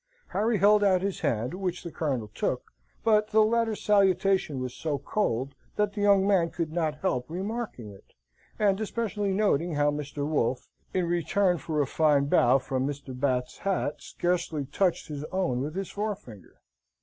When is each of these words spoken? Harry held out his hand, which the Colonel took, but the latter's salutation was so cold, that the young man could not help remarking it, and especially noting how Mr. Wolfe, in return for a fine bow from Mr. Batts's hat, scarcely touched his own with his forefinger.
Harry 0.29 0.57
held 0.57 0.83
out 0.83 1.03
his 1.03 1.19
hand, 1.19 1.53
which 1.53 1.83
the 1.83 1.91
Colonel 1.91 2.27
took, 2.33 2.71
but 3.03 3.27
the 3.27 3.43
latter's 3.43 3.83
salutation 3.83 4.59
was 4.59 4.73
so 4.73 4.97
cold, 4.97 5.53
that 5.75 5.93
the 5.93 6.01
young 6.01 6.25
man 6.25 6.49
could 6.49 6.71
not 6.73 7.01
help 7.01 7.29
remarking 7.29 7.91
it, 7.91 8.13
and 8.57 8.81
especially 8.81 9.31
noting 9.31 9.75
how 9.75 9.91
Mr. 9.91 10.27
Wolfe, 10.27 10.69
in 10.91 11.05
return 11.05 11.59
for 11.59 11.83
a 11.83 11.85
fine 11.85 12.25
bow 12.25 12.57
from 12.57 12.87
Mr. 12.87 13.09
Batts's 13.13 13.59
hat, 13.59 14.01
scarcely 14.01 14.65
touched 14.65 15.07
his 15.07 15.23
own 15.25 15.61
with 15.61 15.75
his 15.75 15.91
forefinger. 15.91 16.59